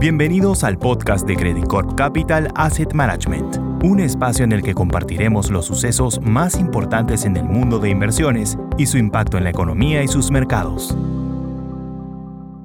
[0.00, 5.50] Bienvenidos al podcast de Credit Corp Capital Asset Management, un espacio en el que compartiremos
[5.50, 10.04] los sucesos más importantes en el mundo de inversiones y su impacto en la economía
[10.04, 10.96] y sus mercados.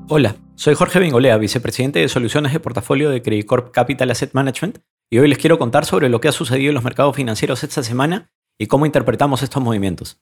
[0.09, 4.77] Hola, soy Jorge Bengolea, vicepresidente de soluciones de portafolio de Credit Corp Capital Asset Management,
[5.09, 7.81] y hoy les quiero contar sobre lo que ha sucedido en los mercados financieros esta
[7.81, 8.29] semana
[8.59, 10.21] y cómo interpretamos estos movimientos.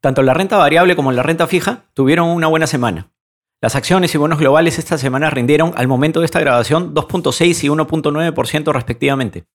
[0.00, 3.10] Tanto la renta variable como la renta fija tuvieron una buena semana,
[3.60, 7.68] las acciones y bonos globales esta semana rindieron al momento de esta grabación 2.6 y
[7.68, 9.46] 1.9% respectivamente.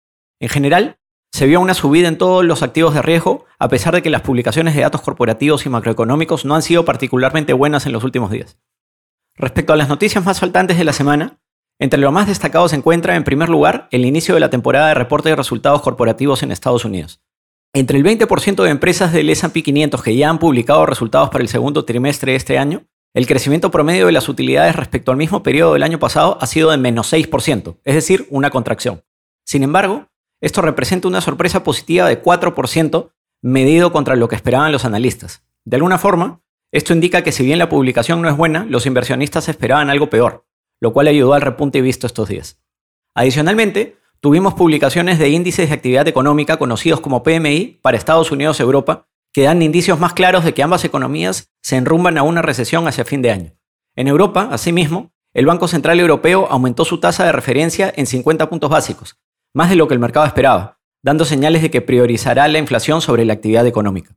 [0.41, 0.97] En general,
[1.31, 4.21] se vio una subida en todos los activos de riesgo, a pesar de que las
[4.21, 8.57] publicaciones de datos corporativos y macroeconómicos no han sido particularmente buenas en los últimos días.
[9.35, 11.39] Respecto a las noticias más faltantes de la semana,
[11.79, 14.95] entre lo más destacado se encuentra, en primer lugar, el inicio de la temporada de
[14.95, 17.21] reporte de resultados corporativos en Estados Unidos.
[17.73, 21.47] Entre el 20% de empresas del S&P 500 que ya han publicado resultados para el
[21.47, 25.73] segundo trimestre de este año el crecimiento promedio de las utilidades respecto al mismo periodo
[25.73, 29.03] del año pasado ha sido de menos 6%, es decir, una contracción.
[29.45, 30.07] Sin embargo,
[30.41, 33.11] esto representa una sorpresa positiva de 4%
[33.41, 35.45] medido contra lo que esperaban los analistas.
[35.63, 39.47] De alguna forma, esto indica que si bien la publicación no es buena, los inversionistas
[39.47, 40.47] esperaban algo peor,
[40.81, 42.59] lo cual ayudó al repunte visto estos días.
[43.13, 49.07] Adicionalmente, tuvimos publicaciones de índices de actividad económica conocidos como PMI para Estados Unidos Europa,
[49.33, 53.03] que dan indicios más claros de que ambas economías se enrumban a una recesión hacia
[53.03, 53.53] fin de año.
[53.95, 58.69] En Europa, asimismo, el Banco Central Europeo aumentó su tasa de referencia en 50 puntos
[58.69, 59.17] básicos,
[59.53, 63.25] más de lo que el mercado esperaba, dando señales de que priorizará la inflación sobre
[63.25, 64.15] la actividad económica.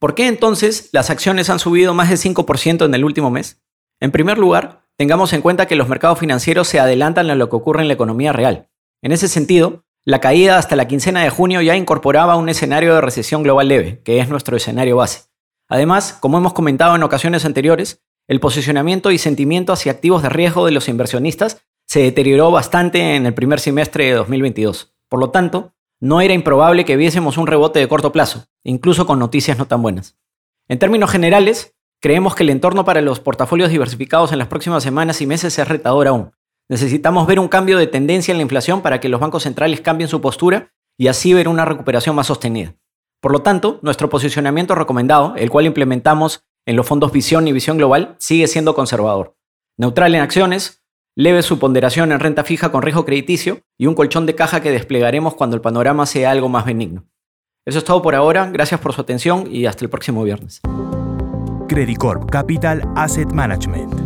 [0.00, 3.62] ¿Por qué entonces las acciones han subido más de 5% en el último mes?
[4.00, 7.56] En primer lugar, tengamos en cuenta que los mercados financieros se adelantan a lo que
[7.56, 8.68] ocurre en la economía real.
[9.02, 13.00] En ese sentido, la caída hasta la quincena de junio ya incorporaba un escenario de
[13.00, 15.30] recesión global leve, que es nuestro escenario base.
[15.66, 20.66] Además, como hemos comentado en ocasiones anteriores, el posicionamiento y sentimiento hacia activos de riesgo
[20.66, 24.94] de los inversionistas se deterioró bastante en el primer semestre de 2022.
[25.08, 29.18] Por lo tanto, no era improbable que viésemos un rebote de corto plazo, incluso con
[29.18, 30.18] noticias no tan buenas.
[30.68, 35.22] En términos generales, creemos que el entorno para los portafolios diversificados en las próximas semanas
[35.22, 36.32] y meses es retador aún,
[36.68, 40.08] Necesitamos ver un cambio de tendencia en la inflación para que los bancos centrales cambien
[40.08, 42.74] su postura y así ver una recuperación más sostenida.
[43.20, 47.76] Por lo tanto, nuestro posicionamiento recomendado, el cual implementamos en los fondos Visión y Visión
[47.76, 49.36] Global, sigue siendo conservador.
[49.78, 50.84] Neutral en acciones,
[51.16, 54.70] leve su ponderación en renta fija con riesgo crediticio y un colchón de caja que
[54.70, 57.06] desplegaremos cuando el panorama sea algo más benigno.
[57.66, 60.60] Eso es todo por ahora, gracias por su atención y hasta el próximo viernes.
[61.68, 61.98] Credit
[62.30, 64.03] Capital Asset Management